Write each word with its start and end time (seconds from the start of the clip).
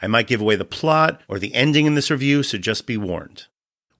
I 0.00 0.08
might 0.08 0.26
give 0.26 0.42
away 0.42 0.56
the 0.56 0.64
plot 0.64 1.22
or 1.26 1.38
the 1.38 1.54
ending 1.54 1.86
in 1.86 1.94
this 1.94 2.10
review, 2.10 2.42
so 2.42 2.58
just 2.58 2.86
be 2.86 2.98
warned. 2.98 3.46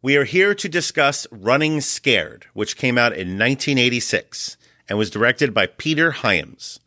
We 0.02 0.16
are 0.16 0.24
here 0.24 0.54
to 0.54 0.68
discuss 0.68 1.26
Running 1.30 1.80
Scared, 1.80 2.46
which 2.52 2.76
came 2.76 2.98
out 2.98 3.12
in 3.12 3.38
1986 3.38 4.58
and 4.88 4.98
was 4.98 5.10
directed 5.10 5.54
by 5.54 5.66
Peter 5.66 6.12
Hyams. 6.12 6.80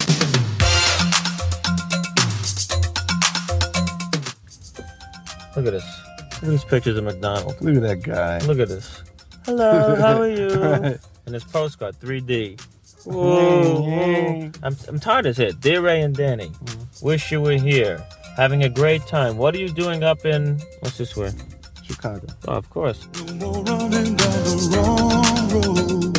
Look 5.55 5.65
at 5.65 5.71
this. 5.71 6.01
Look 6.35 6.43
at 6.43 6.49
these 6.49 6.63
pictures 6.63 6.97
of 6.97 7.03
McDonald's. 7.03 7.59
Look 7.61 7.75
at 7.77 7.81
that 7.81 8.03
guy. 8.03 8.37
Look 8.45 8.59
at 8.59 8.69
this. 8.69 9.01
Hello, 9.45 9.95
how 9.99 10.21
are 10.21 10.29
you? 10.29 10.49
Right. 10.49 10.99
And 11.25 11.35
this 11.35 11.43
postcard, 11.43 11.99
3D. 11.99 12.61
Whoa, 13.05 13.81
whoa. 13.81 14.51
I'm, 14.61 14.77
I'm 14.87 14.99
tired 14.99 15.25
as 15.25 15.39
it. 15.39 15.59
Dear 15.59 15.81
Ray 15.81 16.01
and 16.01 16.15
Danny, 16.15 16.49
mm. 16.49 17.03
wish 17.03 17.31
you 17.31 17.41
were 17.41 17.53
here. 17.53 18.05
Having 18.39 18.63
a 18.63 18.69
great 18.69 19.05
time. 19.05 19.35
What 19.35 19.53
are 19.53 19.57
you 19.57 19.67
doing 19.67 20.01
up 20.01 20.25
in, 20.25 20.61
what's 20.79 20.97
this 20.97 21.13
word? 21.17 21.35
Chicago. 21.83 22.25
Oh, 22.47 22.53
of 22.53 22.69
course. 22.69 23.05
No 23.33 23.51
running 23.63 24.15
down 24.15 24.43
the 24.45 24.55
wrong 24.77 25.49
road, 25.51 26.13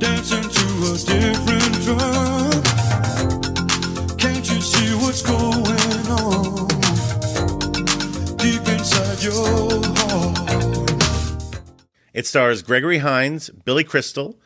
dancing 0.00 0.42
to 0.42 0.66
a 0.90 0.98
different 1.06 1.74
drum. 1.84 2.50
Can't 4.18 4.50
you 4.50 4.60
see 4.60 4.94
what's 4.96 5.22
going 5.22 6.08
on 6.26 6.66
deep 8.38 8.66
inside 8.66 9.22
your 9.22 9.80
heart? 9.94 10.38
It 12.12 12.26
stars 12.26 12.62
Gregory 12.62 12.98
Hines, 12.98 13.48
Billy 13.64 13.84
Crystal, 13.84 14.40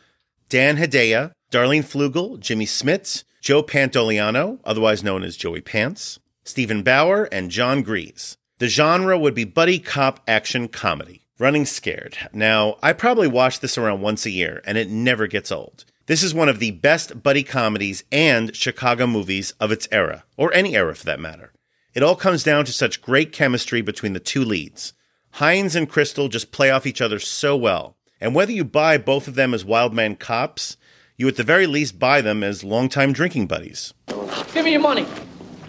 Dan 0.47 0.77
Hedaya, 0.77 1.31
Darlanne 1.49 1.83
Fluegel, 1.83 2.39
Jimmy 2.39 2.67
Smits, 2.67 3.23
Joe 3.43 3.61
Pantoliano, 3.61 4.59
otherwise 4.63 5.03
known 5.03 5.21
as 5.21 5.35
Joey 5.35 5.59
Pants, 5.59 6.17
Steven 6.45 6.81
Bauer, 6.81 7.25
and 7.25 7.51
Jon 7.51 7.81
Gries. 7.81 8.37
The 8.59 8.69
genre 8.69 9.19
would 9.19 9.35
be 9.35 9.43
buddy 9.43 9.79
cop 9.79 10.21
action 10.29 10.69
comedy. 10.69 11.27
Running 11.37 11.65
Scared. 11.65 12.17
Now, 12.31 12.77
I 12.81 12.93
probably 12.93 13.27
watch 13.27 13.59
this 13.59 13.77
around 13.77 13.99
once 13.99 14.25
a 14.25 14.31
year, 14.31 14.61
and 14.63 14.77
it 14.77 14.89
never 14.89 15.27
gets 15.27 15.51
old. 15.51 15.83
This 16.05 16.23
is 16.23 16.33
one 16.33 16.47
of 16.47 16.59
the 16.59 16.71
best 16.71 17.21
buddy 17.21 17.43
comedies 17.43 18.05
and 18.13 18.55
Chicago 18.55 19.07
movies 19.07 19.51
of 19.59 19.73
its 19.73 19.89
era, 19.91 20.23
or 20.37 20.53
any 20.53 20.77
era 20.77 20.95
for 20.95 21.03
that 21.03 21.19
matter. 21.19 21.51
It 21.93 22.01
all 22.01 22.15
comes 22.15 22.43
down 22.43 22.63
to 22.63 22.71
such 22.71 23.01
great 23.01 23.33
chemistry 23.33 23.81
between 23.81 24.13
the 24.13 24.21
two 24.21 24.45
leads. 24.45 24.93
Hines 25.31 25.75
and 25.75 25.89
Crystal 25.89 26.29
just 26.29 26.53
play 26.53 26.71
off 26.71 26.85
each 26.85 27.01
other 27.01 27.19
so 27.19 27.57
well. 27.57 27.97
And 28.21 28.33
whether 28.33 28.53
you 28.53 28.63
buy 28.63 28.97
both 28.97 29.27
of 29.27 29.35
them 29.35 29.53
as 29.53 29.65
Wildman 29.65 30.15
cops, 30.15 30.77
you 31.17 31.27
at 31.27 31.35
the 31.35 31.43
very 31.43 31.67
least 31.67 31.99
buy 31.99 32.21
them 32.21 32.43
as 32.43 32.63
longtime 32.63 33.13
drinking 33.13 33.47
buddies. 33.47 33.93
Give 34.53 34.65
me 34.65 34.71
your 34.71 34.81
money. 34.81 35.03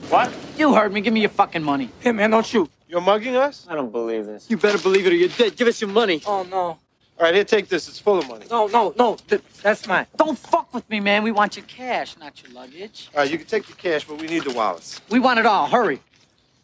What? 0.08 0.32
You 0.56 0.74
heard 0.74 0.92
me. 0.92 1.00
Give 1.00 1.12
me 1.12 1.20
your 1.20 1.30
fucking 1.30 1.62
money. 1.62 1.90
Hey, 2.00 2.12
man, 2.12 2.30
don't 2.30 2.46
shoot. 2.46 2.70
You're 2.88 3.00
mugging 3.00 3.36
us? 3.36 3.66
I 3.68 3.74
don't 3.74 3.90
believe 3.90 4.26
this. 4.26 4.48
You 4.48 4.56
better 4.56 4.78
believe 4.78 5.06
it 5.06 5.12
or 5.12 5.16
you're 5.16 5.28
dead. 5.30 5.56
Give 5.56 5.66
us 5.68 5.80
your 5.80 5.90
money. 5.90 6.22
Oh, 6.26 6.44
no. 6.44 6.58
All 6.58 6.78
right, 7.20 7.34
here, 7.34 7.44
take 7.44 7.68
this. 7.68 7.88
It's 7.88 7.98
full 7.98 8.18
of 8.18 8.28
money. 8.28 8.46
No, 8.50 8.66
no, 8.66 8.92
no. 8.98 9.16
Th- 9.28 9.40
that's 9.62 9.86
mine. 9.86 10.06
Don't 10.16 10.38
fuck 10.38 10.72
with 10.74 10.88
me, 10.90 10.98
man. 11.00 11.22
We 11.22 11.30
want 11.30 11.56
your 11.56 11.64
cash, 11.66 12.16
not 12.18 12.42
your 12.42 12.52
luggage. 12.52 13.08
All 13.14 13.20
right, 13.20 13.30
you 13.30 13.38
can 13.38 13.46
take 13.46 13.66
the 13.66 13.72
cash, 13.72 14.04
but 14.04 14.20
we 14.20 14.26
need 14.26 14.44
the 14.44 14.52
wallets. 14.52 15.00
We 15.10 15.20
want 15.20 15.38
it 15.38 15.46
all. 15.46 15.66
Hurry. 15.66 16.00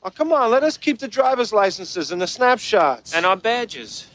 Oh, 0.03 0.11
come 0.11 0.33
on, 0.33 0.51
let 0.51 0.63
us 0.65 0.77
keep 0.77 0.99
the 0.99 1.07
driver's 1.09 1.53
licenses 1.53 2.11
and 2.11 2.21
the 2.21 2.27
snapshots. 2.27 3.15
And 3.15 3.25
our 3.27 3.37
badges. 3.37 4.07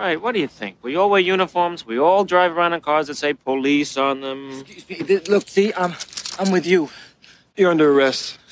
Shit. 0.00 0.06
Right, 0.06 0.20
what 0.22 0.32
do 0.34 0.40
you 0.40 0.48
think? 0.48 0.76
We 0.82 0.96
all 0.96 1.10
wear 1.10 1.20
uniforms. 1.20 1.86
We 1.86 1.98
all 1.98 2.24
drive 2.24 2.56
around 2.56 2.72
in 2.72 2.80
cars 2.80 3.06
that 3.08 3.16
say 3.16 3.34
police 3.34 3.96
on 3.96 4.20
them. 4.20 4.60
Excuse 4.66 5.08
me. 5.08 5.18
Look, 5.28 5.48
see, 5.48 5.72
I'm, 5.74 5.94
I'm 6.38 6.50
with 6.52 6.66
you. 6.66 6.88
You're 7.56 7.70
under 7.70 7.92
arrest. 7.92 8.38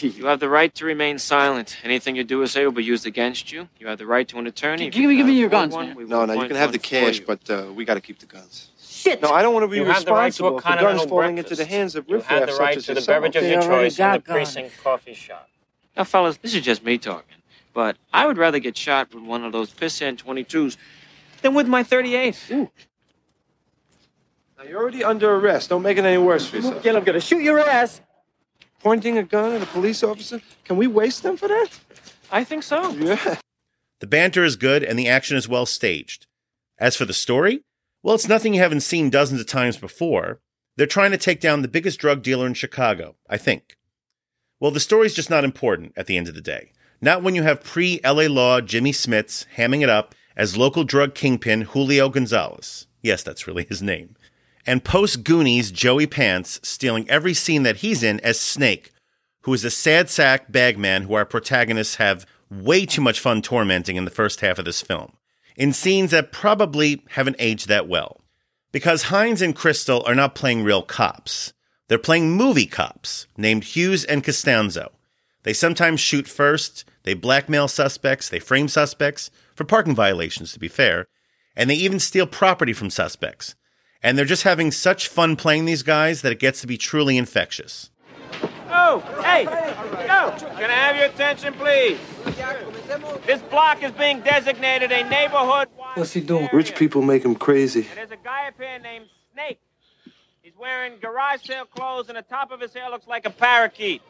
You 0.00 0.26
have 0.26 0.38
the 0.38 0.48
right 0.48 0.72
to 0.76 0.84
remain 0.84 1.18
silent. 1.18 1.76
Anything 1.82 2.14
you 2.14 2.22
do 2.22 2.40
or 2.40 2.46
say 2.46 2.64
will 2.64 2.70
be 2.70 2.84
used 2.84 3.04
against 3.04 3.50
you. 3.50 3.68
You 3.80 3.88
have 3.88 3.98
the 3.98 4.06
right 4.06 4.28
to 4.28 4.38
an 4.38 4.46
attorney. 4.46 4.86
If 4.86 4.92
Give 4.92 5.02
you 5.02 5.08
me- 5.08 5.16
give 5.16 5.26
me 5.26 5.32
your 5.36 5.48
guns, 5.48 5.74
one, 5.74 5.88
man. 5.88 6.08
No, 6.08 6.24
no, 6.24 6.34
you 6.40 6.46
can 6.46 6.56
have 6.56 6.70
the 6.70 6.78
cash, 6.78 7.18
but 7.18 7.50
uh, 7.50 7.64
we 7.74 7.84
got 7.84 7.94
to 7.94 8.00
keep 8.00 8.20
the 8.20 8.26
guns. 8.26 8.70
Shit. 8.80 9.20
No, 9.20 9.30
I 9.32 9.42
don't 9.42 9.52
want 9.54 9.64
to 9.64 9.68
be 9.68 9.78
You 9.78 9.84
have 9.86 10.04
the 10.04 10.12
right 10.12 10.32
to 10.34 10.46
a 10.46 10.52
responsible 10.54 10.60
for 10.60 10.80
guns 10.84 11.02
falling 11.10 11.34
breakfast. 11.34 11.50
into 11.60 11.64
the 11.64 11.68
hands 11.68 11.96
of 11.96 12.06
riffraffs 12.08 12.28
such 12.28 12.48
as 12.48 12.48
You 12.48 12.54
have 12.54 12.58
the 12.58 12.62
right 12.62 12.74
to 12.74 12.80
the 12.86 12.94
yourself. 12.94 13.06
beverage 13.08 13.36
of 13.36 13.42
your 13.42 13.62
choice 13.62 13.98
in 13.98 14.04
the 14.04 14.18
got 14.18 14.24
guns. 14.24 14.36
precinct 14.52 14.84
coffee 14.84 15.14
shop. 15.14 15.48
Now, 15.96 16.04
fellas, 16.04 16.36
this 16.36 16.54
is 16.54 16.62
just 16.62 16.84
me 16.84 16.96
talking. 16.98 17.37
But 17.78 17.96
I 18.12 18.26
would 18.26 18.38
rather 18.38 18.58
get 18.58 18.76
shot 18.76 19.14
with 19.14 19.22
one 19.22 19.44
of 19.44 19.52
those 19.52 19.72
pissant 19.72 20.16
22s 20.24 20.76
than 21.42 21.54
with 21.54 21.68
my 21.68 21.84
38. 21.84 22.36
Now, 22.50 22.68
you're 24.68 24.80
already 24.80 25.04
under 25.04 25.32
arrest. 25.36 25.68
Don't 25.68 25.82
make 25.82 25.96
it 25.96 26.04
any 26.04 26.18
worse 26.18 26.44
for 26.48 26.56
yourself. 26.56 26.82
Get, 26.82 26.96
I'm 26.96 27.04
gonna 27.04 27.20
shoot 27.20 27.40
your 27.40 27.60
ass. 27.60 28.00
Pointing 28.82 29.16
a 29.16 29.22
gun 29.22 29.52
at 29.52 29.62
a 29.62 29.66
police 29.66 30.02
officer? 30.02 30.40
Can 30.64 30.76
we 30.76 30.88
waste 30.88 31.22
them 31.22 31.36
for 31.36 31.46
that? 31.46 31.68
I 32.32 32.42
think 32.42 32.64
so. 32.64 32.90
Yeah. 32.94 33.38
The 34.00 34.08
banter 34.08 34.42
is 34.42 34.56
good 34.56 34.82
and 34.82 34.98
the 34.98 35.06
action 35.06 35.36
is 35.36 35.48
well 35.48 35.64
staged. 35.64 36.26
As 36.78 36.96
for 36.96 37.04
the 37.04 37.14
story, 37.14 37.62
well, 38.02 38.16
it's 38.16 38.26
nothing 38.26 38.54
you 38.54 38.60
haven't 38.60 38.80
seen 38.80 39.08
dozens 39.08 39.40
of 39.40 39.46
times 39.46 39.76
before. 39.76 40.40
They're 40.76 40.88
trying 40.88 41.12
to 41.12 41.16
take 41.16 41.40
down 41.40 41.62
the 41.62 41.68
biggest 41.68 42.00
drug 42.00 42.24
dealer 42.24 42.48
in 42.48 42.54
Chicago, 42.54 43.14
I 43.30 43.36
think. 43.36 43.76
Well, 44.58 44.72
the 44.72 44.80
story's 44.80 45.14
just 45.14 45.30
not 45.30 45.44
important 45.44 45.92
at 45.96 46.06
the 46.06 46.16
end 46.16 46.26
of 46.26 46.34
the 46.34 46.40
day. 46.40 46.72
Not 47.00 47.22
when 47.22 47.34
you 47.34 47.44
have 47.44 47.62
pre 47.62 48.00
LA 48.04 48.26
Law 48.26 48.60
Jimmy 48.60 48.92
Smits 48.92 49.46
hamming 49.56 49.82
it 49.82 49.88
up 49.88 50.14
as 50.36 50.56
local 50.56 50.84
drug 50.84 51.14
kingpin 51.14 51.62
Julio 51.62 52.08
Gonzalez. 52.08 52.86
Yes, 53.02 53.22
that's 53.22 53.46
really 53.46 53.64
his 53.64 53.82
name. 53.82 54.16
And 54.66 54.84
post 54.84 55.22
Goonies 55.22 55.70
Joey 55.70 56.06
Pants 56.06 56.60
stealing 56.62 57.08
every 57.08 57.34
scene 57.34 57.62
that 57.62 57.76
he's 57.76 58.02
in 58.02 58.20
as 58.20 58.40
Snake, 58.40 58.92
who 59.42 59.54
is 59.54 59.64
a 59.64 59.70
sad 59.70 60.10
sack 60.10 60.50
bagman 60.50 61.04
who 61.04 61.14
our 61.14 61.24
protagonists 61.24 61.96
have 61.96 62.26
way 62.50 62.84
too 62.84 63.00
much 63.00 63.20
fun 63.20 63.42
tormenting 63.42 63.96
in 63.96 64.04
the 64.04 64.10
first 64.10 64.40
half 64.40 64.58
of 64.58 64.64
this 64.64 64.82
film, 64.82 65.12
in 65.56 65.72
scenes 65.72 66.10
that 66.10 66.32
probably 66.32 67.04
haven't 67.10 67.36
aged 67.38 67.68
that 67.68 67.88
well. 67.88 68.20
Because 68.72 69.04
Hines 69.04 69.40
and 69.40 69.54
Crystal 69.54 70.02
are 70.04 70.14
not 70.14 70.34
playing 70.34 70.64
real 70.64 70.82
cops. 70.82 71.52
They're 71.86 71.98
playing 71.98 72.32
movie 72.32 72.66
cops 72.66 73.26
named 73.36 73.64
Hughes 73.64 74.04
and 74.04 74.22
Costanzo. 74.22 74.92
They 75.48 75.54
sometimes 75.54 75.98
shoot 75.98 76.28
first, 76.28 76.84
they 77.04 77.14
blackmail 77.14 77.68
suspects, 77.68 78.28
they 78.28 78.38
frame 78.38 78.68
suspects, 78.68 79.30
for 79.54 79.64
parking 79.64 79.94
violations, 79.94 80.52
to 80.52 80.58
be 80.58 80.68
fair, 80.68 81.06
and 81.56 81.70
they 81.70 81.74
even 81.74 82.00
steal 82.00 82.26
property 82.26 82.74
from 82.74 82.90
suspects. 82.90 83.54
And 84.02 84.18
they're 84.18 84.26
just 84.26 84.42
having 84.42 84.70
such 84.70 85.08
fun 85.08 85.36
playing 85.36 85.64
these 85.64 85.82
guys 85.82 86.20
that 86.20 86.32
it 86.32 86.38
gets 86.38 86.60
to 86.60 86.66
be 86.66 86.76
truly 86.76 87.16
infectious. 87.16 87.88
Oh, 88.68 89.00
hey, 89.22 89.44
yo, 89.44 90.36
can 90.58 90.68
I 90.68 90.74
have 90.74 90.96
your 90.96 91.06
attention, 91.06 91.54
please? 91.54 91.98
This 93.24 93.40
block 93.48 93.82
is 93.82 93.92
being 93.92 94.20
designated 94.20 94.92
a 94.92 95.08
neighborhood. 95.08 95.68
What's 95.94 96.12
he 96.12 96.20
doing? 96.20 96.50
Rich 96.52 96.76
people 96.76 97.00
make 97.00 97.24
him 97.24 97.34
crazy. 97.34 97.86
There's 97.94 98.10
a 98.10 98.18
guy 98.22 98.48
up 98.48 98.54
here 98.58 98.78
named 98.80 99.06
Snake. 99.32 99.60
He's 100.42 100.52
wearing 100.58 100.98
garage 101.00 101.46
sale 101.46 101.64
clothes, 101.64 102.08
and 102.08 102.18
the 102.18 102.22
top 102.22 102.50
of 102.50 102.60
his 102.60 102.74
hair 102.74 102.90
looks 102.90 103.06
like 103.06 103.24
a 103.24 103.30
parakeet. 103.30 104.02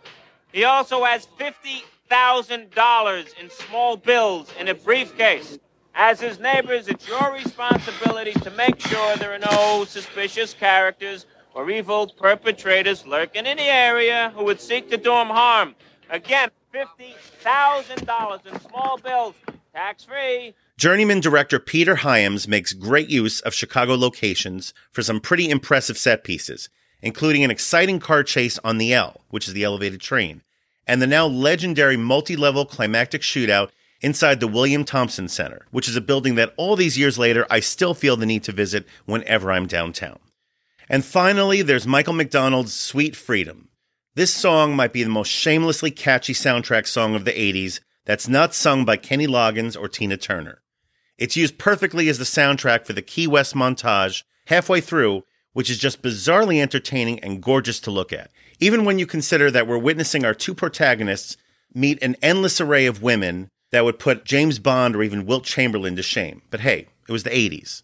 He 0.53 0.65
also 0.65 1.05
has 1.05 1.27
fifty 1.37 1.83
thousand 2.09 2.71
dollars 2.71 3.27
in 3.41 3.51
small 3.51 3.97
bills 3.97 4.51
in 4.59 4.69
a 4.69 4.75
briefcase. 4.75 5.59
As 5.95 6.21
his 6.21 6.39
neighbors, 6.39 6.89
it's 6.89 7.09
your 7.09 7.33
responsibility 7.33 8.33
to 8.33 8.51
make 8.53 8.81
sure 8.81 9.17
there 9.17 9.35
are 9.35 9.39
no 9.39 9.85
suspicious 9.85 10.55
characters 10.55 11.27
or 11.55 11.71
evil 11.71 12.07
perpetrators 12.19 13.05
lurking 13.05 13.47
in 13.47 13.57
the 13.57 13.65
area 13.65 14.33
who 14.35 14.45
would 14.45 14.61
seek 14.61 14.89
to 14.91 14.97
do 14.97 15.13
him 15.13 15.27
harm. 15.27 15.75
Again, 16.09 16.51
fifty 16.73 17.15
thousand 17.41 18.07
dollars 18.07 18.41
in 18.51 18.59
small 18.61 18.99
bills, 18.99 19.35
tax 19.75 20.05
free. 20.05 20.55
Journeyman 20.77 21.21
director 21.21 21.59
Peter 21.59 21.97
Hyams 21.97 22.47
makes 22.47 22.73
great 22.73 23.09
use 23.11 23.41
of 23.41 23.53
Chicago 23.53 23.97
locations 23.97 24.73
for 24.93 25.03
some 25.03 25.21
pretty 25.21 25.51
impressive 25.51 25.99
set 25.99 26.23
pieces, 26.23 26.69
including 27.03 27.45
an 27.45 27.51
exciting 27.51 27.99
car 28.01 28.23
chase 28.23 28.59
on 28.65 28.79
the 28.79 28.93
L, 28.93 29.23
which 29.31 29.49
is 29.49 29.55
the 29.55 29.65
elevated 29.65 30.01
train, 30.01 30.43
and 30.87 31.01
the 31.01 31.07
now 31.07 31.27
legendary 31.27 31.97
multi 31.97 32.37
level 32.37 32.65
climactic 32.65 33.23
shootout 33.23 33.71
inside 34.01 34.41
the 34.41 34.49
William 34.49 34.85
Thompson 34.85 35.29
Center, 35.29 35.67
which 35.71 35.89
is 35.89 35.97
a 35.97 36.01
building 36.01 36.37
that 36.37 36.55
all 36.57 36.77
these 36.77 36.99
years 36.99 37.19
later 37.19 37.47
I 37.51 37.61
still 37.61 37.95
feel 37.95 38.17
the 38.17 38.27
need 38.27 38.45
to 38.45 38.53
visit 38.53 38.87
whenever 39.07 39.51
I'm 39.51 39.67
downtown. 39.67 40.19
And 40.89 41.05
finally, 41.05 41.63
there's 41.63 41.87
Michael 41.87 42.15
McDonald's 42.15 42.73
Sweet 42.73 43.15
Freedom. 43.15 43.69
This 44.15 44.33
song 44.33 44.75
might 44.75 44.93
be 44.93 45.03
the 45.03 45.11
most 45.11 45.29
shamelessly 45.29 45.91
catchy 45.91 46.33
soundtrack 46.33 46.87
song 46.87 47.15
of 47.15 47.25
the 47.25 47.33
80s 47.33 47.81
that's 48.05 48.29
not 48.29 48.55
sung 48.55 48.85
by 48.85 48.97
Kenny 48.97 49.27
Loggins 49.27 49.79
or 49.79 49.89
Tina 49.89 50.17
Turner. 50.17 50.63
It's 51.19 51.37
used 51.37 51.59
perfectly 51.59 52.09
as 52.09 52.19
the 52.19 52.25
soundtrack 52.25 52.87
for 52.87 52.95
the 52.95 53.03
Key 53.03 53.27
West 53.27 53.55
montage 53.55 54.23
halfway 54.47 54.81
through, 54.81 55.25
which 55.53 55.71
is 55.71 55.79
just 55.79 56.03
bizarrely 56.03 56.61
entertaining 56.61 57.19
and 57.21 57.43
gorgeous 57.43 57.81
to 57.81 57.91
look 57.91 58.13
at. 58.13 58.31
Even 58.61 58.85
when 58.85 58.99
you 58.99 59.07
consider 59.07 59.51
that 59.51 59.67
we're 59.67 59.79
witnessing 59.79 60.25
our 60.25 60.35
two 60.35 60.55
protagonists 60.55 61.37
meet 61.75 62.03
an 62.03 62.17
endless 62.23 62.61
array 62.61 62.87
of 62.87 63.03
women 63.03 63.49
that 63.71 63.85
would 63.85 63.99
put 63.99 64.25
James 64.25 64.59
Bond 64.59 64.97
or 64.97 65.03
even 65.03 65.27
Wilt 65.27 65.45
Chamberlain 65.45 65.97
to 65.97 66.03
shame. 66.03 66.43
But 66.51 66.61
hey, 66.61 66.89
it 67.09 67.13
was 67.13 67.23
the 67.23 67.31
80s. 67.31 67.83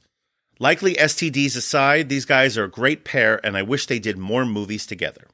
Likely 0.59 0.95
STDs 0.95 1.57
aside, 1.57 2.09
these 2.09 2.25
guys 2.25 2.57
are 2.57 2.65
a 2.65 2.71
great 2.71 3.05
pair, 3.05 3.45
and 3.45 3.57
I 3.57 3.63
wish 3.63 3.87
they 3.87 3.99
did 3.99 4.17
more 4.17 4.47
movies 4.47 4.87
together. 4.87 5.27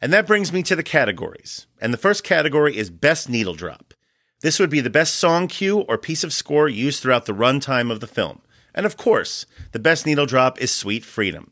And 0.00 0.12
that 0.12 0.26
brings 0.26 0.52
me 0.52 0.62
to 0.64 0.76
the 0.76 0.82
categories. 0.82 1.66
And 1.80 1.92
the 1.92 1.98
first 1.98 2.22
category 2.22 2.76
is 2.76 2.90
Best 2.90 3.28
Needle 3.28 3.54
Drop. 3.54 3.94
This 4.40 4.60
would 4.60 4.70
be 4.70 4.80
the 4.80 4.90
best 4.90 5.16
song 5.16 5.48
cue 5.48 5.80
or 5.80 5.98
piece 5.98 6.22
of 6.22 6.32
score 6.32 6.68
used 6.68 7.02
throughout 7.02 7.26
the 7.26 7.32
runtime 7.32 7.90
of 7.90 8.00
the 8.00 8.06
film. 8.06 8.42
And 8.74 8.86
of 8.86 8.96
course, 8.96 9.46
the 9.72 9.80
best 9.80 10.06
needle 10.06 10.26
drop 10.26 10.60
is 10.60 10.70
Sweet 10.70 11.04
Freedom. 11.04 11.50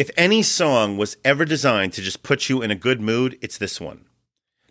If 0.00 0.10
any 0.16 0.42
song 0.42 0.96
was 0.96 1.18
ever 1.26 1.44
designed 1.44 1.92
to 1.92 2.00
just 2.00 2.22
put 2.22 2.48
you 2.48 2.62
in 2.62 2.70
a 2.70 2.74
good 2.74 3.02
mood, 3.02 3.36
it's 3.42 3.58
this 3.58 3.78
one. 3.78 4.06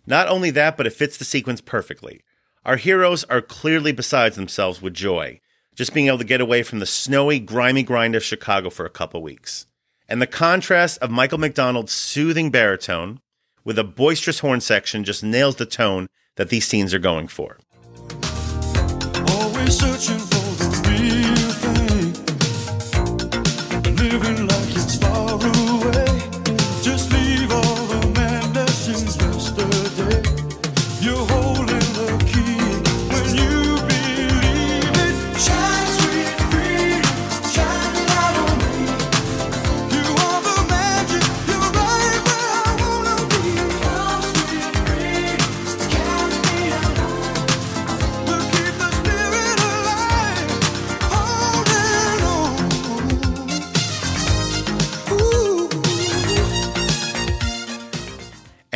Not 0.04 0.26
only 0.26 0.50
that, 0.50 0.76
but 0.76 0.88
it 0.88 0.92
fits 0.92 1.16
the 1.16 1.24
sequence 1.24 1.60
perfectly. 1.60 2.22
Our 2.64 2.74
heroes 2.74 3.22
are 3.22 3.40
clearly 3.40 3.92
besides 3.92 4.34
themselves 4.34 4.82
with 4.82 4.92
joy, 4.92 5.40
just 5.76 5.94
being 5.94 6.08
able 6.08 6.18
to 6.18 6.24
get 6.24 6.40
away 6.40 6.64
from 6.64 6.80
the 6.80 6.84
snowy, 6.84 7.38
grimy 7.38 7.84
grind 7.84 8.16
of 8.16 8.24
Chicago 8.24 8.70
for 8.70 8.84
a 8.84 8.90
couple 8.90 9.22
weeks. 9.22 9.66
And 10.08 10.20
the 10.20 10.26
contrast 10.26 10.98
of 10.98 11.12
Michael 11.12 11.38
McDonald's 11.38 11.92
soothing 11.92 12.50
baritone 12.50 13.20
with 13.62 13.78
a 13.78 13.84
boisterous 13.84 14.40
horn 14.40 14.60
section 14.60 15.04
just 15.04 15.22
nails 15.22 15.54
the 15.54 15.64
tone 15.64 16.08
that 16.34 16.48
these 16.48 16.66
scenes 16.66 16.92
are 16.92 16.98
going 16.98 17.28
for. 17.28 17.59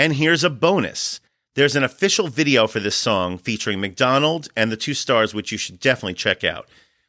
And 0.05 0.17
here's 0.17 0.45
a 0.45 0.51
bonus. 0.51 1.19
There's 1.55 1.77
an 1.77 1.83
official 1.83 2.29
video 2.29 2.67
for 2.67 2.79
this 2.79 2.95
song 2.95 3.39
featuring 3.39 3.81
McDonald 3.81 4.49
and 4.55 4.71
the 4.71 4.77
two 4.77 4.93
stars, 4.93 5.33
which 5.33 5.51
you 5.51 5.57
should 5.57 5.81
definitely 5.81 6.13
check 6.13 6.45
out. 6.45 6.69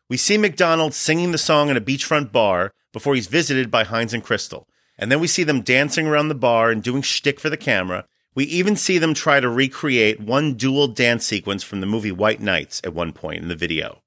We 0.09 0.15
see 0.15 0.37
McDonald 0.37 0.93
singing 0.93 1.33
the 1.33 1.37
song 1.37 1.67
in 1.67 1.75
a 1.75 1.81
beachfront 1.81 2.31
bar 2.31 2.71
before 2.93 3.13
he's 3.13 3.27
visited 3.27 3.69
by 3.69 3.83
Hines 3.83 4.13
and 4.13 4.23
Crystal. 4.23 4.65
And 4.97 5.11
then 5.11 5.19
we 5.19 5.27
see 5.27 5.43
them 5.43 5.59
dancing 5.59 6.07
around 6.07 6.29
the 6.29 6.35
bar 6.35 6.71
and 6.71 6.81
doing 6.81 7.01
shtick 7.01 7.37
for 7.37 7.49
the 7.49 7.57
camera. 7.57 8.05
We 8.33 8.45
even 8.45 8.77
see 8.77 8.97
them 8.97 9.13
try 9.13 9.41
to 9.41 9.49
recreate 9.49 10.21
one 10.21 10.53
dual 10.53 10.87
dance 10.87 11.25
sequence 11.25 11.63
from 11.63 11.81
the 11.81 11.87
movie 11.87 12.13
White 12.13 12.39
Nights 12.39 12.79
at 12.85 12.93
one 12.93 13.11
point 13.11 13.41
in 13.41 13.49
the 13.49 13.57
video. 13.57 14.03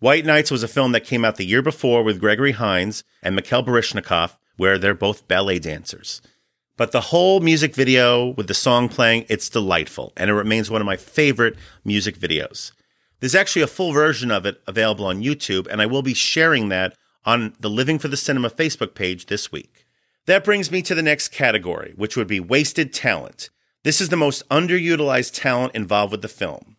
White 0.00 0.26
Nights 0.26 0.50
was 0.50 0.64
a 0.64 0.68
film 0.68 0.90
that 0.90 1.04
came 1.04 1.24
out 1.24 1.36
the 1.36 1.46
year 1.46 1.62
before 1.62 2.02
with 2.02 2.18
Gregory 2.18 2.50
Hines 2.50 3.04
and 3.22 3.36
Mikhail 3.36 3.62
Baryshnikov, 3.62 4.36
where 4.56 4.78
they're 4.78 4.94
both 4.94 5.28
ballet 5.28 5.60
dancers. 5.60 6.20
But 6.82 6.90
the 6.90 7.00
whole 7.00 7.38
music 7.38 7.76
video 7.76 8.30
with 8.30 8.48
the 8.48 8.54
song 8.54 8.88
playing, 8.88 9.26
it's 9.28 9.48
delightful, 9.48 10.12
and 10.16 10.28
it 10.28 10.34
remains 10.34 10.68
one 10.68 10.80
of 10.80 10.84
my 10.84 10.96
favorite 10.96 11.54
music 11.84 12.18
videos. 12.18 12.72
There's 13.20 13.36
actually 13.36 13.62
a 13.62 13.68
full 13.68 13.92
version 13.92 14.32
of 14.32 14.44
it 14.46 14.60
available 14.66 15.04
on 15.04 15.22
YouTube, 15.22 15.68
and 15.68 15.80
I 15.80 15.86
will 15.86 16.02
be 16.02 16.12
sharing 16.12 16.70
that 16.70 16.96
on 17.24 17.54
the 17.60 17.70
Living 17.70 18.00
for 18.00 18.08
the 18.08 18.16
Cinema 18.16 18.50
Facebook 18.50 18.96
page 18.96 19.26
this 19.26 19.52
week. 19.52 19.86
That 20.26 20.42
brings 20.42 20.72
me 20.72 20.82
to 20.82 20.96
the 20.96 21.04
next 21.04 21.28
category, 21.28 21.94
which 21.94 22.16
would 22.16 22.26
be 22.26 22.40
wasted 22.40 22.92
talent. 22.92 23.48
This 23.84 24.00
is 24.00 24.08
the 24.08 24.16
most 24.16 24.42
underutilized 24.48 25.40
talent 25.40 25.76
involved 25.76 26.10
with 26.10 26.22
the 26.22 26.26
film. 26.26 26.78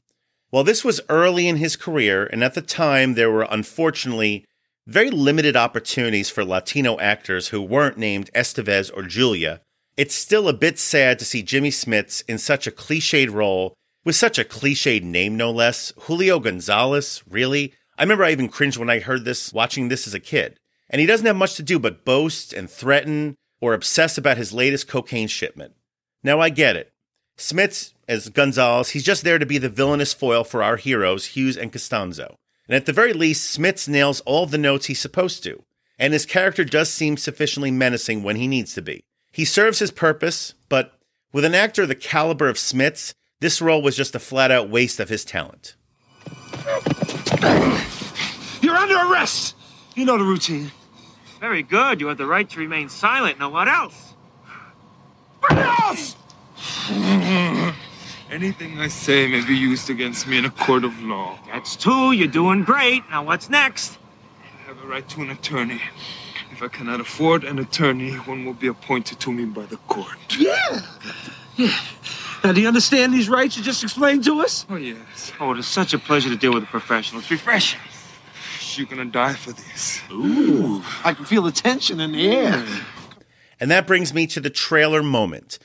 Well, 0.51 0.65
this 0.65 0.83
was 0.83 0.99
early 1.07 1.47
in 1.47 1.55
his 1.55 1.77
career, 1.77 2.25
and 2.25 2.43
at 2.43 2.55
the 2.55 2.61
time, 2.61 3.13
there 3.13 3.31
were 3.31 3.47
unfortunately 3.49 4.43
very 4.85 5.11
limited 5.11 5.55
opportunities 5.55 6.29
for 6.29 6.43
Latino 6.43 6.99
actors 6.99 7.47
who 7.47 7.61
weren't 7.61 7.97
named 7.97 8.29
Estevez 8.35 8.91
or 8.93 9.03
Julia. 9.03 9.61
It's 9.95 10.15
still 10.15 10.47
a 10.47 10.53
bit 10.53 10.79
sad 10.79 11.19
to 11.19 11.25
see 11.25 11.43
Jimmy 11.43 11.69
Smits 11.69 12.23
in 12.27 12.39
such 12.39 12.65
a 12.65 12.71
cliched 12.71 13.31
role, 13.31 13.75
with 14.03 14.15
such 14.15 14.39
a 14.39 14.43
cliched 14.43 15.03
name, 15.03 15.37
no 15.37 15.51
less. 15.51 15.93
Julio 15.97 16.39
Gonzalez, 16.39 17.21
really? 17.29 17.73
I 17.99 18.01
remember 18.01 18.23
I 18.23 18.31
even 18.31 18.49
cringed 18.49 18.77
when 18.77 18.89
I 18.89 18.99
heard 18.99 19.23
this, 19.23 19.53
watching 19.53 19.89
this 19.89 20.07
as 20.07 20.15
a 20.15 20.19
kid. 20.19 20.57
And 20.89 20.99
he 20.99 21.05
doesn't 21.05 21.27
have 21.27 21.35
much 21.35 21.55
to 21.55 21.63
do 21.63 21.77
but 21.77 22.05
boast 22.05 22.53
and 22.53 22.67
threaten 22.67 23.35
or 23.61 23.75
obsess 23.75 24.17
about 24.17 24.37
his 24.37 24.51
latest 24.51 24.87
cocaine 24.87 25.27
shipment. 25.27 25.75
Now, 26.23 26.39
I 26.39 26.49
get 26.49 26.75
it. 26.75 26.91
Smits, 27.37 27.93
as 28.07 28.29
Gonzalez, 28.29 28.89
he's 28.89 29.03
just 29.03 29.23
there 29.23 29.37
to 29.37 29.45
be 29.45 29.59
the 29.59 29.69
villainous 29.69 30.13
foil 30.13 30.43
for 30.43 30.63
our 30.63 30.77
heroes, 30.77 31.27
Hughes 31.27 31.55
and 31.55 31.71
Costanzo. 31.71 32.35
And 32.67 32.75
at 32.75 32.87
the 32.87 32.93
very 32.93 33.13
least, 33.13 33.55
Smits 33.55 33.87
nails 33.87 34.21
all 34.21 34.47
the 34.47 34.57
notes 34.57 34.87
he's 34.87 34.99
supposed 34.99 35.43
to. 35.43 35.63
And 35.99 36.13
his 36.13 36.25
character 36.25 36.65
does 36.65 36.89
seem 36.89 37.15
sufficiently 37.15 37.69
menacing 37.69 38.23
when 38.23 38.37
he 38.37 38.47
needs 38.47 38.73
to 38.73 38.81
be. 38.81 39.03
He 39.33 39.45
serves 39.45 39.79
his 39.79 39.89
purpose, 39.89 40.53
but 40.69 40.93
with 41.33 41.43
an 41.43 41.55
actor 41.55 41.87
the 41.87 41.95
caliber 41.95 42.47
of 42.47 42.55
Smits, 42.55 43.15
this 43.41 43.63
role 43.63 43.81
was 43.81 43.97
just 43.97 44.13
a 44.13 44.19
flat 44.19 44.51
out 44.51 44.69
waste 44.69 44.99
of 44.99 45.09
his 45.09 45.25
talent. 45.25 45.75
You're 48.61 48.75
under 48.75 48.95
arrest. 49.11 49.55
You 49.95 50.05
know 50.05 50.19
the 50.19 50.23
routine. 50.23 50.71
Very 51.39 51.63
good. 51.63 51.99
You 51.99 52.07
have 52.07 52.19
the 52.19 52.27
right 52.27 52.47
to 52.47 52.59
remain 52.59 52.89
silent. 52.89 53.39
Now, 53.39 53.49
what 53.49 53.67
else? 53.67 54.13
What 55.39 55.57
else? 55.57 56.15
Anything 58.31 58.79
I 58.79 58.87
say 58.87 59.27
may 59.27 59.43
be 59.45 59.55
used 59.55 59.89
against 59.89 60.27
me 60.27 60.37
in 60.37 60.45
a 60.45 60.51
court 60.51 60.83
of 60.83 60.97
law. 61.01 61.39
That's 61.47 61.75
two. 61.75 62.11
You're 62.11 62.27
doing 62.27 62.63
great. 62.63 63.01
Now, 63.09 63.23
what's 63.23 63.49
next? 63.49 63.97
I 64.43 64.67
have 64.67 64.83
a 64.83 64.87
right 64.87 65.09
to 65.09 65.21
an 65.21 65.31
attorney. 65.31 65.81
If 66.53 66.61
I 66.61 66.67
cannot 66.67 66.99
afford 66.99 67.43
an 67.43 67.57
attorney, 67.57 68.11
one 68.13 68.45
will 68.45 68.53
be 68.53 68.67
appointed 68.67 69.19
to 69.21 69.31
me 69.31 69.45
by 69.45 69.65
the 69.65 69.77
court. 69.77 70.37
Yeah. 70.37 70.81
Yeah. 71.57 71.75
Now, 72.43 72.51
do 72.51 72.61
you 72.61 72.67
understand 72.67 73.11
these 73.11 73.27
rights 73.27 73.57
you 73.57 73.63
just 73.63 73.83
explained 73.83 74.23
to 74.25 74.39
us? 74.39 74.63
Oh, 74.69 74.75
yes. 74.75 75.31
Oh, 75.39 75.53
it 75.53 75.57
is 75.57 75.65
such 75.65 75.95
a 75.95 75.97
pleasure 75.97 76.29
to 76.29 76.35
deal 76.35 76.53
with 76.53 76.61
a 76.61 76.67
professional. 76.67 77.21
It's 77.21 77.31
refreshing. 77.31 77.79
You're 78.75 78.85
gonna 78.85 79.05
die 79.05 79.33
for 79.33 79.51
this. 79.51 80.01
Ooh. 80.11 80.83
I 81.03 81.15
can 81.15 81.25
feel 81.25 81.41
the 81.41 81.51
tension 81.51 81.99
in 81.99 82.11
the 82.11 82.27
air. 82.31 82.53
Mm. 82.53 82.83
And 83.59 83.71
that 83.71 83.87
brings 83.87 84.13
me 84.13 84.27
to 84.27 84.39
the 84.39 84.51
trailer 84.51 85.01
moment. 85.01 85.57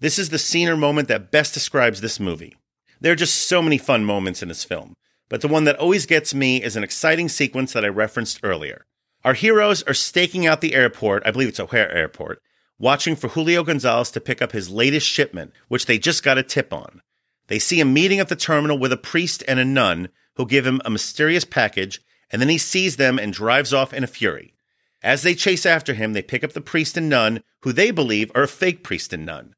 This 0.00 0.18
is 0.18 0.28
the 0.28 0.38
scene 0.38 0.68
or 0.68 0.76
moment 0.76 1.08
that 1.08 1.30
best 1.30 1.54
describes 1.54 2.02
this 2.02 2.20
movie. 2.20 2.54
There 3.00 3.12
are 3.12 3.16
just 3.16 3.48
so 3.48 3.62
many 3.62 3.78
fun 3.78 4.04
moments 4.04 4.42
in 4.42 4.48
this 4.48 4.64
film, 4.64 4.94
but 5.30 5.40
the 5.40 5.48
one 5.48 5.64
that 5.64 5.78
always 5.78 6.04
gets 6.04 6.34
me 6.34 6.62
is 6.62 6.76
an 6.76 6.84
exciting 6.84 7.30
sequence 7.30 7.72
that 7.72 7.84
I 7.84 7.88
referenced 7.88 8.40
earlier. 8.42 8.84
Our 9.24 9.32
heroes 9.32 9.82
are 9.84 9.94
staking 9.94 10.46
out 10.46 10.60
the 10.60 10.74
airport, 10.74 11.22
I 11.24 11.30
believe 11.30 11.48
it's 11.48 11.60
O'Hare 11.60 11.90
Airport, 11.90 12.42
watching 12.78 13.16
for 13.16 13.28
Julio 13.28 13.62
Gonzalez 13.64 14.10
to 14.10 14.20
pick 14.20 14.42
up 14.42 14.52
his 14.52 14.68
latest 14.68 15.08
shipment, 15.08 15.52
which 15.68 15.86
they 15.86 15.98
just 15.98 16.22
got 16.22 16.36
a 16.36 16.42
tip 16.42 16.74
on. 16.74 17.00
They 17.46 17.58
see 17.58 17.80
him 17.80 17.94
meeting 17.94 18.20
at 18.20 18.28
the 18.28 18.36
terminal 18.36 18.78
with 18.78 18.92
a 18.92 18.98
priest 18.98 19.42
and 19.48 19.58
a 19.58 19.64
nun 19.64 20.10
who 20.36 20.46
give 20.46 20.66
him 20.66 20.82
a 20.84 20.90
mysterious 20.90 21.46
package, 21.46 22.02
and 22.30 22.42
then 22.42 22.50
he 22.50 22.58
sees 22.58 22.96
them 22.96 23.18
and 23.18 23.32
drives 23.32 23.72
off 23.72 23.94
in 23.94 24.04
a 24.04 24.08
fury. 24.08 24.54
As 25.02 25.22
they 25.22 25.34
chase 25.34 25.64
after 25.64 25.94
him, 25.94 26.12
they 26.12 26.22
pick 26.22 26.44
up 26.44 26.52
the 26.52 26.60
priest 26.60 26.98
and 26.98 27.08
nun, 27.08 27.42
who 27.62 27.72
they 27.72 27.90
believe 27.90 28.30
are 28.34 28.42
a 28.42 28.48
fake 28.48 28.82
priest 28.82 29.14
and 29.14 29.24
nun. 29.24 29.54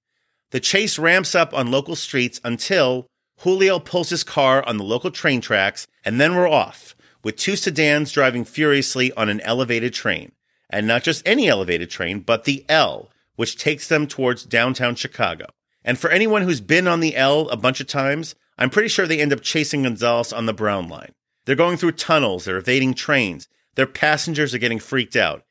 The 0.50 0.60
chase 0.60 0.96
ramps 0.96 1.34
up 1.34 1.52
on 1.52 1.72
local 1.72 1.96
streets 1.96 2.40
until 2.44 3.08
Julio 3.40 3.80
pulls 3.80 4.10
his 4.10 4.24
car 4.24 4.64
on 4.66 4.76
the 4.76 4.84
local 4.84 5.10
train 5.10 5.40
tracks, 5.40 5.88
and 6.04 6.20
then 6.20 6.36
we're 6.36 6.48
off, 6.48 6.95
with 7.26 7.34
two 7.34 7.56
sedans 7.56 8.12
driving 8.12 8.44
furiously 8.44 9.10
on 9.14 9.28
an 9.28 9.40
elevated 9.40 9.92
train. 9.92 10.30
And 10.70 10.86
not 10.86 11.02
just 11.02 11.26
any 11.26 11.48
elevated 11.48 11.90
train, 11.90 12.20
but 12.20 12.44
the 12.44 12.64
L, 12.68 13.10
which 13.34 13.58
takes 13.58 13.88
them 13.88 14.06
towards 14.06 14.44
downtown 14.44 14.94
Chicago. 14.94 15.46
And 15.84 15.98
for 15.98 16.08
anyone 16.08 16.42
who's 16.42 16.60
been 16.60 16.86
on 16.86 17.00
the 17.00 17.16
L 17.16 17.48
a 17.48 17.56
bunch 17.56 17.80
of 17.80 17.88
times, 17.88 18.36
I'm 18.56 18.70
pretty 18.70 18.88
sure 18.88 19.08
they 19.08 19.18
end 19.18 19.32
up 19.32 19.40
chasing 19.40 19.82
Gonzalez 19.82 20.32
on 20.32 20.46
the 20.46 20.54
Brown 20.54 20.88
line. 20.88 21.14
They're 21.46 21.56
going 21.56 21.78
through 21.78 21.92
tunnels, 21.92 22.44
they're 22.44 22.58
evading 22.58 22.94
trains, 22.94 23.48
their 23.74 23.88
passengers 23.88 24.54
are 24.54 24.58
getting 24.58 24.78
freaked 24.78 25.16
out. 25.16 25.42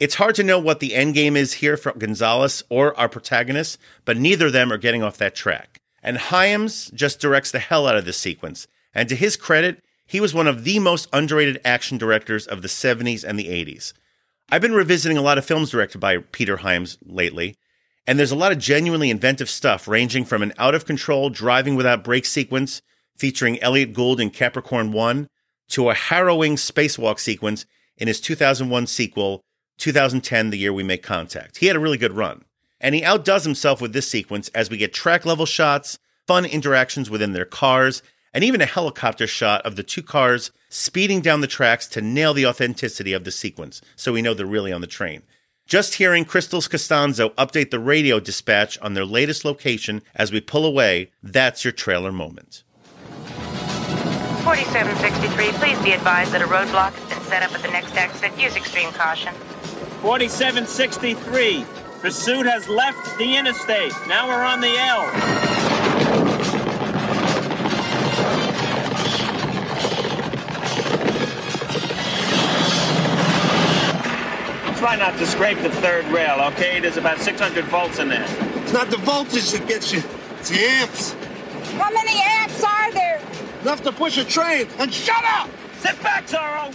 It's 0.00 0.14
hard 0.14 0.34
to 0.36 0.42
know 0.42 0.58
what 0.58 0.80
the 0.80 0.94
end 0.94 1.12
game 1.12 1.36
is 1.36 1.52
here 1.52 1.76
for 1.76 1.92
Gonzalez 1.92 2.62
or 2.70 2.98
our 2.98 3.10
protagonist, 3.10 3.78
but 4.06 4.16
neither 4.16 4.46
of 4.46 4.54
them 4.54 4.72
are 4.72 4.78
getting 4.78 5.02
off 5.02 5.18
that 5.18 5.34
track. 5.34 5.82
And 6.02 6.16
Hyams 6.16 6.90
just 6.92 7.20
directs 7.20 7.50
the 7.50 7.58
hell 7.58 7.86
out 7.86 7.98
of 7.98 8.06
this 8.06 8.16
sequence. 8.16 8.66
And 8.94 9.10
to 9.10 9.14
his 9.14 9.36
credit, 9.36 9.82
he 10.08 10.20
was 10.20 10.34
one 10.34 10.48
of 10.48 10.64
the 10.64 10.78
most 10.78 11.06
underrated 11.12 11.60
action 11.64 11.98
directors 11.98 12.46
of 12.46 12.62
the 12.62 12.68
70s 12.68 13.22
and 13.22 13.38
the 13.38 13.48
80s. 13.48 13.92
I've 14.50 14.62
been 14.62 14.72
revisiting 14.72 15.18
a 15.18 15.22
lot 15.22 15.36
of 15.36 15.44
films 15.44 15.70
directed 15.70 15.98
by 15.98 16.16
Peter 16.18 16.56
Hyams 16.56 16.96
lately, 17.04 17.56
and 18.06 18.18
there's 18.18 18.32
a 18.32 18.36
lot 18.36 18.50
of 18.50 18.58
genuinely 18.58 19.10
inventive 19.10 19.50
stuff 19.50 19.86
ranging 19.86 20.24
from 20.24 20.42
an 20.42 20.54
out 20.56 20.74
of 20.74 20.86
control 20.86 21.28
driving 21.28 21.76
without 21.76 22.02
brake 22.02 22.24
sequence 22.24 22.80
featuring 23.18 23.60
Elliott 23.60 23.92
Gould 23.92 24.18
in 24.18 24.30
Capricorn 24.30 24.92
1 24.92 25.28
to 25.68 25.90
a 25.90 25.94
harrowing 25.94 26.56
spacewalk 26.56 27.18
sequence 27.18 27.66
in 27.98 28.08
his 28.08 28.20
2001 28.20 28.86
sequel, 28.86 29.42
2010, 29.76 30.48
the 30.48 30.56
year 30.56 30.72
we 30.72 30.82
make 30.82 31.02
contact. 31.02 31.58
He 31.58 31.66
had 31.66 31.76
a 31.76 31.80
really 31.80 31.98
good 31.98 32.16
run. 32.16 32.44
And 32.80 32.94
he 32.94 33.04
outdoes 33.04 33.44
himself 33.44 33.82
with 33.82 33.92
this 33.92 34.08
sequence 34.08 34.48
as 34.54 34.70
we 34.70 34.78
get 34.78 34.94
track 34.94 35.26
level 35.26 35.44
shots, 35.44 35.98
fun 36.26 36.46
interactions 36.46 37.10
within 37.10 37.32
their 37.32 37.44
cars, 37.44 38.02
and 38.32 38.44
even 38.44 38.60
a 38.60 38.66
helicopter 38.66 39.26
shot 39.26 39.64
of 39.64 39.76
the 39.76 39.82
two 39.82 40.02
cars 40.02 40.50
speeding 40.68 41.20
down 41.20 41.40
the 41.40 41.46
tracks 41.46 41.86
to 41.86 42.00
nail 42.00 42.34
the 42.34 42.46
authenticity 42.46 43.12
of 43.12 43.24
the 43.24 43.30
sequence 43.30 43.80
so 43.96 44.12
we 44.12 44.22
know 44.22 44.34
they're 44.34 44.46
really 44.46 44.72
on 44.72 44.80
the 44.80 44.86
train. 44.86 45.22
Just 45.66 45.94
hearing 45.94 46.24
Crystal's 46.24 46.66
Costanzo 46.66 47.28
update 47.30 47.70
the 47.70 47.78
radio 47.78 48.20
dispatch 48.20 48.78
on 48.78 48.94
their 48.94 49.04
latest 49.04 49.44
location 49.44 50.02
as 50.14 50.32
we 50.32 50.40
pull 50.40 50.64
away, 50.64 51.10
that's 51.22 51.62
your 51.62 51.72
trailer 51.72 52.10
moment. 52.10 52.62
4763, 54.44 55.52
please 55.58 55.78
be 55.84 55.92
advised 55.92 56.32
that 56.32 56.40
a 56.40 56.46
roadblock 56.46 56.92
has 56.92 57.08
been 57.10 57.20
set 57.28 57.42
up 57.42 57.52
at 57.52 57.60
the 57.60 57.68
next 57.68 57.94
exit. 57.96 58.32
Use 58.38 58.56
extreme 58.56 58.90
caution. 58.92 59.34
4763. 60.00 61.66
Pursuit 62.00 62.46
has 62.46 62.66
left 62.68 63.18
the 63.18 63.36
interstate. 63.36 63.92
Now 64.06 64.26
we're 64.26 64.42
on 64.42 64.60
the 64.62 64.74
L. 64.78 65.67
Try 74.78 74.94
not 74.94 75.18
to 75.18 75.26
scrape 75.26 75.58
the 75.58 75.70
third 75.70 76.04
rail, 76.06 76.38
okay? 76.52 76.78
There's 76.78 76.96
about 76.96 77.18
600 77.18 77.64
volts 77.64 77.98
in 77.98 78.08
there. 78.08 78.24
It's 78.62 78.72
not 78.72 78.88
the 78.90 78.96
voltage 78.98 79.50
that 79.50 79.66
gets 79.66 79.92
you, 79.92 80.04
it's 80.38 80.50
the 80.50 80.60
amps. 80.60 81.12
How 81.72 81.90
many 81.90 82.20
amps 82.22 82.62
are 82.62 82.92
there? 82.92 83.20
Enough 83.62 83.82
to 83.82 83.90
push 83.90 84.18
a 84.18 84.24
train. 84.24 84.68
And 84.78 84.94
shut 84.94 85.24
up! 85.24 85.50
Sit 85.78 86.00
back, 86.00 86.28
Zorro! 86.28 86.72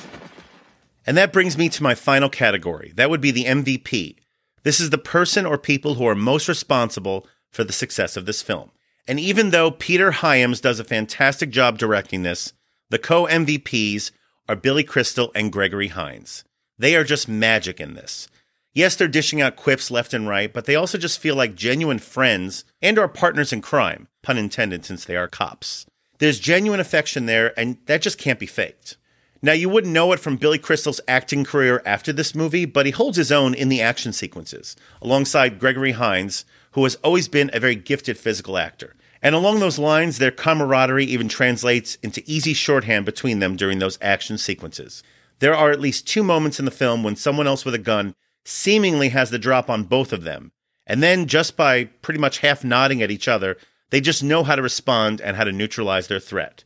And 1.07 1.15
that 1.15 1.31
brings 1.31 1.57
me 1.57 1.69
to 1.69 1.81
my 1.81 1.95
final 1.95 2.27
category. 2.27 2.91
That 2.97 3.09
would 3.09 3.21
be 3.21 3.31
the 3.31 3.45
MVP. 3.45 4.17
This 4.63 4.81
is 4.81 4.89
the 4.89 4.97
person 4.97 5.45
or 5.45 5.57
people 5.57 5.93
who 5.93 6.05
are 6.05 6.13
most 6.13 6.49
responsible 6.49 7.25
for 7.51 7.63
the 7.63 7.71
success 7.71 8.17
of 8.17 8.25
this 8.25 8.41
film. 8.41 8.71
And 9.07 9.17
even 9.17 9.51
though 9.51 9.71
Peter 9.71 10.11
Hyams 10.11 10.59
does 10.59 10.81
a 10.81 10.83
fantastic 10.83 11.51
job 11.51 11.77
directing 11.77 12.23
this, 12.23 12.51
the 12.89 12.99
co 12.99 13.27
MVPs 13.27 14.11
are 14.49 14.57
Billy 14.57 14.83
Crystal 14.83 15.31
and 15.33 15.53
Gregory 15.53 15.87
Hines. 15.87 16.43
They 16.77 16.95
are 16.95 17.03
just 17.03 17.27
magic 17.27 17.79
in 17.79 17.93
this. 17.93 18.27
Yes, 18.73 18.95
they're 18.95 19.07
dishing 19.07 19.39
out 19.41 19.55
quips 19.55 19.91
left 19.91 20.13
and 20.13 20.27
right, 20.27 20.51
but 20.51 20.65
they 20.65 20.75
also 20.75 20.97
just 20.97 21.19
feel 21.19 21.35
like 21.35 21.55
genuine 21.55 21.99
friends 21.99 22.65
and 22.81 22.97
are 22.97 23.07
partners 23.07 23.53
in 23.53 23.61
crime, 23.61 24.07
pun 24.23 24.37
intended 24.37 24.83
since 24.83 25.05
they 25.05 25.15
are 25.15 25.27
cops. 25.27 25.85
There's 26.17 26.39
genuine 26.39 26.79
affection 26.79 27.27
there, 27.27 27.57
and 27.59 27.77
that 27.85 28.01
just 28.01 28.17
can't 28.17 28.39
be 28.39 28.47
faked. 28.47 28.97
Now, 29.43 29.51
you 29.51 29.67
wouldn't 29.67 29.93
know 29.93 30.13
it 30.13 30.21
from 30.21 30.37
Billy 30.37 30.57
Crystal's 30.57 31.01
acting 31.07 31.43
career 31.43 31.83
after 31.85 32.13
this 32.13 32.33
movie, 32.33 32.65
but 32.65 32.85
he 32.85 32.93
holds 32.93 33.17
his 33.17 33.31
own 33.31 33.53
in 33.53 33.67
the 33.67 33.81
action 33.81 34.13
sequences, 34.13 34.75
alongside 35.01 35.59
Gregory 35.59 35.91
Hines, 35.91 36.45
who 36.71 36.83
has 36.85 36.95
always 37.03 37.27
been 37.27 37.51
a 37.53 37.59
very 37.59 37.75
gifted 37.75 38.17
physical 38.17 38.57
actor. 38.57 38.95
And 39.21 39.35
along 39.35 39.59
those 39.59 39.77
lines, 39.77 40.17
their 40.17 40.31
camaraderie 40.31 41.05
even 41.05 41.27
translates 41.27 41.95
into 41.95 42.23
easy 42.25 42.53
shorthand 42.53 43.05
between 43.05 43.39
them 43.39 43.55
during 43.55 43.79
those 43.79 43.99
action 44.01 44.37
sequences. 44.37 45.03
There 45.39 45.55
are 45.55 45.71
at 45.71 45.81
least 45.81 46.07
two 46.07 46.23
moments 46.23 46.59
in 46.59 46.65
the 46.65 46.71
film 46.71 47.03
when 47.03 47.15
someone 47.15 47.47
else 47.47 47.65
with 47.65 47.75
a 47.75 47.79
gun 47.79 48.15
seemingly 48.45 49.09
has 49.09 49.29
the 49.29 49.39
drop 49.39 49.69
on 49.69 49.83
both 49.83 50.13
of 50.13 50.23
them. 50.23 50.51
And 50.85 51.01
then, 51.01 51.27
just 51.27 51.55
by 51.55 51.85
pretty 51.85 52.19
much 52.19 52.39
half 52.39 52.63
nodding 52.63 53.01
at 53.01 53.11
each 53.11 53.27
other, 53.27 53.57
they 53.89 54.01
just 54.01 54.23
know 54.23 54.43
how 54.43 54.55
to 54.55 54.61
respond 54.61 55.21
and 55.21 55.37
how 55.37 55.43
to 55.43 55.51
neutralize 55.51 56.07
their 56.07 56.19
threat. 56.19 56.63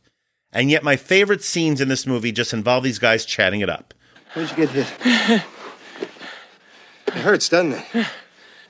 And 0.52 0.70
yet, 0.70 0.82
my 0.82 0.96
favorite 0.96 1.44
scenes 1.44 1.80
in 1.80 1.88
this 1.88 2.06
movie 2.06 2.32
just 2.32 2.52
involve 2.52 2.82
these 2.82 2.98
guys 2.98 3.24
chatting 3.24 3.60
it 3.60 3.70
up. 3.70 3.94
Where'd 4.32 4.50
you 4.50 4.56
get 4.56 4.70
hit? 4.70 5.42
It 7.08 7.14
hurts, 7.14 7.48
doesn't 7.48 7.72
it? 7.94 8.06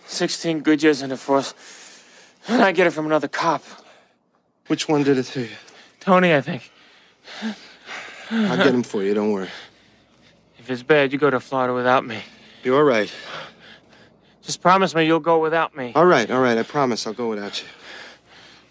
16 0.07 0.61
good 0.61 0.83
years 0.83 1.03
in 1.03 1.11
the 1.11 1.17
force. 1.17 1.55
And 2.47 2.63
I 2.63 2.73
get 2.73 2.87
it 2.87 2.91
from 2.91 3.07
another 3.07 3.29
cop. 3.29 3.65
Which 4.69 4.89
one 4.89 5.03
did 5.03 5.19
it 5.19 5.25
to 5.25 5.43
you? 5.43 5.57
Tony, 6.01 6.35
I 6.35 6.41
think. 6.41 6.71
I'll 8.31 8.57
get 8.57 8.75
him 8.75 8.83
for 8.83 9.03
you, 9.03 9.15
don't 9.15 9.33
worry. 9.33 9.49
If 10.69 10.73
it's 10.73 10.83
bad, 10.83 11.15
you 11.15 11.19
go 11.19 11.31
to 11.31 11.41
Florida 11.41 11.73
without 11.73 12.05
me. 12.05 12.23
You're 12.63 12.77
all 12.77 12.85
right. 12.85 13.11
Just 14.43 14.61
promise 14.61 14.95
me 14.95 15.07
you'll 15.07 15.19
go 15.19 15.41
without 15.41 15.75
me. 15.75 15.93
All 15.95 16.05
right, 16.05 16.31
all 16.31 16.43
right, 16.43 16.59
I 16.59 16.63
promise 16.63 17.07
I'll 17.07 17.15
go 17.15 17.31
without 17.31 17.63
you. 17.63 17.69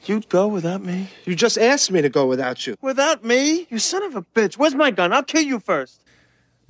You'd 0.06 0.30
go 0.30 0.48
without 0.48 0.84
me? 0.84 1.10
You 1.26 1.34
just 1.34 1.58
asked 1.58 1.90
me 1.90 2.04
to 2.04 2.10
go 2.10 2.28
without 2.28 2.68
you. 2.68 2.76
Without 2.84 3.26
me? 3.26 3.66
You 3.72 3.80
son 3.80 4.04
of 4.04 4.16
a 4.16 4.22
bitch. 4.22 4.60
Where's 4.60 4.76
my 4.76 4.92
gun? 4.92 5.12
I'll 5.12 5.24
kill 5.24 5.42
you 5.42 5.60
first. 5.60 6.04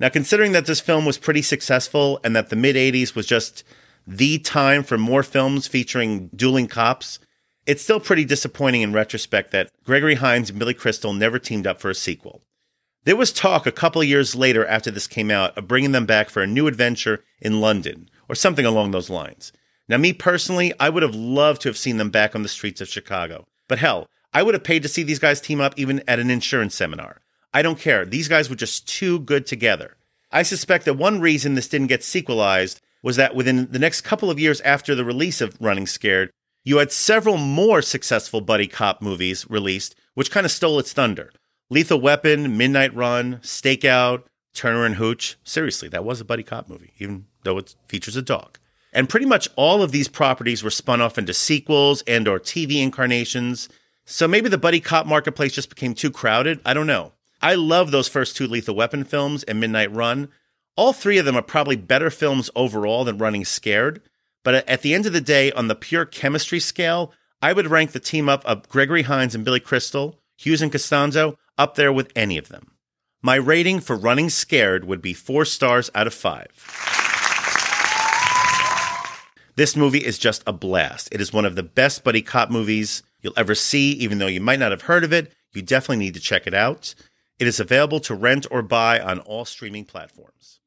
Now, 0.00 0.08
considering 0.08 0.52
that 0.52 0.64
this 0.64 0.80
film 0.80 1.04
was 1.04 1.18
pretty 1.18 1.42
successful 1.42 2.20
and 2.24 2.34
that 2.34 2.48
the 2.48 2.56
mid 2.56 2.76
80s 2.76 3.14
was 3.14 3.26
just 3.26 3.64
the 4.06 4.38
time 4.38 4.82
for 4.82 4.96
more 4.96 5.22
films 5.22 5.66
featuring 5.66 6.30
dueling 6.34 6.68
cops, 6.68 7.18
it's 7.66 7.82
still 7.82 8.00
pretty 8.00 8.24
disappointing 8.24 8.80
in 8.80 8.94
retrospect 8.94 9.50
that 9.50 9.68
Gregory 9.84 10.14
Hines 10.14 10.48
and 10.48 10.58
Billy 10.58 10.72
Crystal 10.72 11.12
never 11.12 11.38
teamed 11.38 11.66
up 11.66 11.82
for 11.82 11.90
a 11.90 11.94
sequel. 11.94 12.40
There 13.04 13.16
was 13.16 13.32
talk 13.32 13.66
a 13.66 13.72
couple 13.72 14.02
years 14.04 14.34
later 14.34 14.66
after 14.66 14.90
this 14.90 15.06
came 15.06 15.30
out 15.30 15.56
of 15.56 15.68
bringing 15.68 15.92
them 15.92 16.04
back 16.04 16.30
for 16.30 16.42
a 16.42 16.46
new 16.46 16.66
adventure 16.66 17.24
in 17.40 17.60
London 17.60 18.08
or 18.28 18.34
something 18.34 18.66
along 18.66 18.90
those 18.90 19.08
lines. 19.08 19.52
Now, 19.88 19.96
me 19.96 20.12
personally, 20.12 20.74
I 20.78 20.90
would 20.90 21.02
have 21.02 21.14
loved 21.14 21.62
to 21.62 21.68
have 21.68 21.78
seen 21.78 21.96
them 21.96 22.10
back 22.10 22.34
on 22.34 22.42
the 22.42 22.48
streets 22.48 22.80
of 22.80 22.88
Chicago. 22.88 23.46
But 23.68 23.78
hell, 23.78 24.06
I 24.34 24.42
would 24.42 24.54
have 24.54 24.64
paid 24.64 24.82
to 24.82 24.88
see 24.88 25.02
these 25.02 25.18
guys 25.18 25.40
team 25.40 25.60
up 25.60 25.74
even 25.78 26.02
at 26.06 26.18
an 26.18 26.30
insurance 26.30 26.74
seminar. 26.74 27.20
I 27.54 27.62
don't 27.62 27.78
care. 27.78 28.04
These 28.04 28.28
guys 28.28 28.50
were 28.50 28.56
just 28.56 28.86
too 28.86 29.20
good 29.20 29.46
together. 29.46 29.96
I 30.30 30.42
suspect 30.42 30.84
that 30.84 30.94
one 30.94 31.20
reason 31.20 31.54
this 31.54 31.68
didn't 31.68 31.86
get 31.86 32.04
sequelized 32.04 32.80
was 33.02 33.16
that 33.16 33.34
within 33.34 33.70
the 33.70 33.78
next 33.78 34.02
couple 34.02 34.30
of 34.30 34.38
years 34.38 34.60
after 34.60 34.94
the 34.94 35.04
release 35.04 35.40
of 35.40 35.56
Running 35.60 35.86
Scared, 35.86 36.30
you 36.64 36.78
had 36.78 36.92
several 36.92 37.38
more 37.38 37.80
successful 37.80 38.42
buddy 38.42 38.66
cop 38.66 39.00
movies 39.00 39.48
released, 39.48 39.94
which 40.12 40.30
kind 40.30 40.44
of 40.44 40.52
stole 40.52 40.78
its 40.78 40.92
thunder. 40.92 41.32
Lethal 41.70 42.00
Weapon, 42.00 42.56
Midnight 42.56 42.94
Run, 42.94 43.36
Stakeout, 43.42 44.22
Turner 44.54 44.86
and 44.86 44.94
Hooch. 44.94 45.36
Seriously, 45.44 45.88
that 45.88 46.04
was 46.04 46.20
a 46.20 46.24
buddy 46.24 46.42
cop 46.42 46.68
movie, 46.68 46.92
even 46.98 47.26
though 47.44 47.58
it 47.58 47.74
features 47.88 48.16
a 48.16 48.22
dog. 48.22 48.58
And 48.92 49.08
pretty 49.08 49.26
much 49.26 49.48
all 49.54 49.82
of 49.82 49.92
these 49.92 50.08
properties 50.08 50.62
were 50.62 50.70
spun 50.70 51.00
off 51.00 51.18
into 51.18 51.34
sequels 51.34 52.02
and 52.06 52.26
or 52.26 52.40
TV 52.40 52.82
incarnations. 52.82 53.68
So 54.06 54.26
maybe 54.26 54.48
the 54.48 54.56
buddy 54.56 54.80
cop 54.80 55.06
marketplace 55.06 55.52
just 55.52 55.68
became 55.68 55.94
too 55.94 56.10
crowded. 56.10 56.60
I 56.64 56.72
don't 56.72 56.86
know. 56.86 57.12
I 57.42 57.54
love 57.54 57.90
those 57.90 58.08
first 58.08 58.36
two 58.36 58.46
Lethal 58.46 58.74
Weapon 58.74 59.04
films 59.04 59.42
and 59.44 59.60
Midnight 59.60 59.94
Run. 59.94 60.28
All 60.74 60.92
three 60.92 61.18
of 61.18 61.26
them 61.26 61.36
are 61.36 61.42
probably 61.42 61.76
better 61.76 62.08
films 62.08 62.50
overall 62.56 63.04
than 63.04 63.18
Running 63.18 63.44
Scared. 63.44 64.00
But 64.42 64.66
at 64.68 64.82
the 64.82 64.94
end 64.94 65.06
of 65.06 65.12
the 65.12 65.20
day, 65.20 65.52
on 65.52 65.68
the 65.68 65.74
pure 65.74 66.06
chemistry 66.06 66.60
scale, 66.60 67.12
I 67.42 67.52
would 67.52 67.66
rank 67.66 67.92
the 67.92 68.00
team 68.00 68.28
up 68.28 68.44
of 68.46 68.68
Gregory 68.68 69.02
Hines 69.02 69.34
and 69.34 69.44
Billy 69.44 69.60
Crystal, 69.60 70.18
Hughes 70.38 70.62
and 70.62 70.70
Costanzo, 70.70 71.36
up 71.58 71.74
there 71.74 71.92
with 71.92 72.12
any 72.14 72.38
of 72.38 72.48
them. 72.48 72.70
My 73.20 73.34
rating 73.34 73.80
for 73.80 73.96
Running 73.96 74.30
Scared 74.30 74.84
would 74.84 75.02
be 75.02 75.12
four 75.12 75.44
stars 75.44 75.90
out 75.96 76.06
of 76.06 76.14
five. 76.14 76.46
This 79.56 79.74
movie 79.74 79.98
is 79.98 80.16
just 80.16 80.44
a 80.46 80.52
blast. 80.52 81.08
It 81.10 81.20
is 81.20 81.32
one 81.32 81.44
of 81.44 81.56
the 81.56 81.64
best 81.64 82.04
buddy 82.04 82.22
cop 82.22 82.48
movies 82.48 83.02
you'll 83.20 83.32
ever 83.36 83.56
see, 83.56 83.90
even 83.94 84.18
though 84.18 84.28
you 84.28 84.40
might 84.40 84.60
not 84.60 84.70
have 84.70 84.82
heard 84.82 85.02
of 85.02 85.12
it. 85.12 85.32
You 85.52 85.62
definitely 85.62 86.04
need 86.04 86.14
to 86.14 86.20
check 86.20 86.46
it 86.46 86.54
out. 86.54 86.94
It 87.40 87.48
is 87.48 87.58
available 87.58 87.98
to 88.00 88.14
rent 88.14 88.46
or 88.48 88.62
buy 88.62 89.00
on 89.00 89.18
all 89.18 89.44
streaming 89.44 89.84
platforms. 89.84 90.60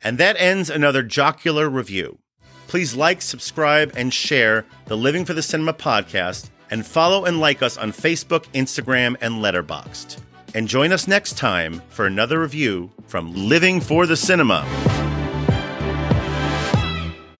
And 0.00 0.18
that 0.18 0.40
ends 0.40 0.70
another 0.70 1.02
jocular 1.02 1.68
review. 1.68 2.20
Please 2.68 2.94
like, 2.94 3.22
subscribe, 3.22 3.92
and 3.96 4.14
share 4.14 4.64
the 4.86 4.96
Living 4.96 5.24
for 5.24 5.34
the 5.34 5.42
Cinema 5.42 5.72
podcast, 5.72 6.50
and 6.70 6.86
follow 6.86 7.24
and 7.24 7.40
like 7.40 7.62
us 7.62 7.76
on 7.76 7.92
Facebook, 7.92 8.44
Instagram, 8.52 9.16
and 9.20 9.34
Letterboxd. 9.34 10.18
And 10.54 10.68
join 10.68 10.92
us 10.92 11.06
next 11.06 11.36
time 11.36 11.82
for 11.88 12.06
another 12.06 12.40
review 12.40 12.90
from 13.06 13.32
Living 13.34 13.80
for 13.80 14.06
the 14.06 14.16
Cinema. 14.16 14.64